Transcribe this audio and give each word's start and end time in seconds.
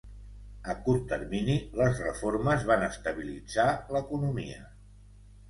A 0.73 0.75
curt 0.85 1.03
termini, 1.11 1.57
les 1.81 2.01
reformes 2.05 2.65
van 2.73 2.87
estabilitzar 2.89 3.69
l'economia. 3.93 4.67